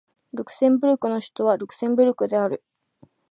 [0.33, 2.63] ルクセンブルクの首都はルクセンブルクである